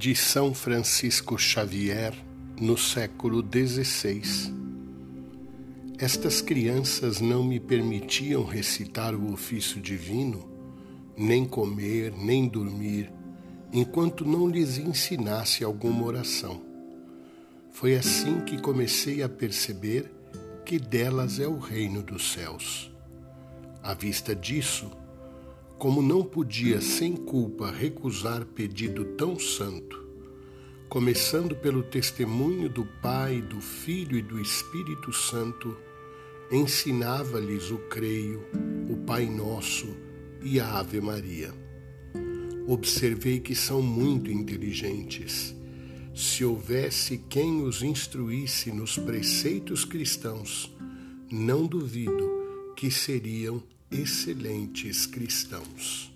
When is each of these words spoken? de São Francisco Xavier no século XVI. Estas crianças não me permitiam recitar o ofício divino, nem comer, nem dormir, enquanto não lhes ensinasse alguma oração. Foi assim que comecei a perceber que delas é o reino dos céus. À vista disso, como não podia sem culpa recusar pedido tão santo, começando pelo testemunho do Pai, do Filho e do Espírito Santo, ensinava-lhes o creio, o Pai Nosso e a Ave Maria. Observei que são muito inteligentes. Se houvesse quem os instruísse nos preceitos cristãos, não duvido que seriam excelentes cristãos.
de 0.00 0.16
São 0.16 0.54
Francisco 0.54 1.36
Xavier 1.36 2.14
no 2.58 2.78
século 2.78 3.44
XVI. 3.44 4.50
Estas 5.98 6.40
crianças 6.40 7.20
não 7.20 7.44
me 7.44 7.60
permitiam 7.60 8.42
recitar 8.42 9.14
o 9.14 9.30
ofício 9.30 9.78
divino, 9.78 10.48
nem 11.18 11.44
comer, 11.44 12.14
nem 12.16 12.48
dormir, 12.48 13.12
enquanto 13.70 14.24
não 14.24 14.48
lhes 14.48 14.78
ensinasse 14.78 15.62
alguma 15.62 16.06
oração. 16.06 16.62
Foi 17.70 17.94
assim 17.94 18.40
que 18.40 18.56
comecei 18.56 19.22
a 19.22 19.28
perceber 19.28 20.10
que 20.64 20.78
delas 20.78 21.38
é 21.38 21.46
o 21.46 21.58
reino 21.58 22.02
dos 22.02 22.32
céus. 22.32 22.90
À 23.82 23.92
vista 23.92 24.34
disso, 24.34 24.90
como 25.80 26.02
não 26.02 26.22
podia 26.22 26.78
sem 26.78 27.16
culpa 27.16 27.70
recusar 27.70 28.44
pedido 28.44 29.02
tão 29.16 29.38
santo, 29.38 30.06
começando 30.90 31.56
pelo 31.56 31.82
testemunho 31.82 32.68
do 32.68 32.84
Pai, 33.00 33.40
do 33.40 33.62
Filho 33.62 34.18
e 34.18 34.20
do 34.20 34.38
Espírito 34.38 35.10
Santo, 35.10 35.74
ensinava-lhes 36.52 37.70
o 37.70 37.78
creio, 37.88 38.46
o 38.90 38.96
Pai 39.06 39.24
Nosso 39.24 39.96
e 40.42 40.60
a 40.60 40.80
Ave 40.80 41.00
Maria. 41.00 41.50
Observei 42.66 43.40
que 43.40 43.54
são 43.54 43.80
muito 43.80 44.30
inteligentes. 44.30 45.56
Se 46.14 46.44
houvesse 46.44 47.16
quem 47.16 47.62
os 47.62 47.82
instruísse 47.82 48.70
nos 48.70 48.98
preceitos 48.98 49.86
cristãos, 49.86 50.76
não 51.32 51.66
duvido 51.66 52.74
que 52.76 52.90
seriam 52.90 53.62
excelentes 53.90 55.06
cristãos. 55.06 56.09